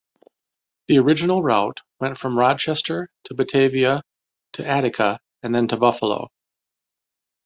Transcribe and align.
The 0.87 0.97
original 0.97 1.43
route 1.43 1.81
went 1.99 2.17
from 2.17 2.35
Rochester 2.35 3.11
to 3.25 3.35
Batavia 3.35 4.01
to 4.53 4.67
Attica 4.67 5.19
and 5.43 5.53
then 5.53 5.67
to 5.67 5.77
Buffalo. 5.77 6.31